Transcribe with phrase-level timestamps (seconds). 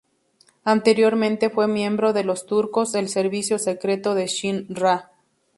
[0.63, 5.11] Anteriormente fue miembro de Los Turcos, el servicio secreto de Shin-Ra.